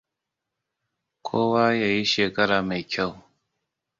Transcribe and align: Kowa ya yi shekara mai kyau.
Kowa 1.25 1.63
ya 1.79 1.87
yi 1.95 2.03
shekara 2.11 2.57
mai 2.67 2.83
kyau. 2.91 3.13